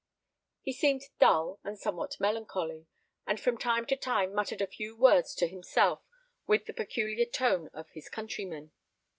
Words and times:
He 0.63 0.73
seemed 0.73 1.03
dull, 1.19 1.59
and 1.63 1.77
somewhat 1.77 2.19
melancholy, 2.19 2.87
and 3.27 3.39
from 3.39 3.55
time 3.55 3.85
to 3.85 3.95
time 3.95 4.33
muttered 4.33 4.59
a 4.59 4.65
few 4.65 4.95
words 4.95 5.35
to 5.35 5.47
himself 5.47 6.01
with 6.47 6.65
the 6.65 6.73
peculiar 6.73 7.25
tone 7.25 7.69
of 7.71 7.87
his 7.91 8.09
countrymen. 8.09 8.71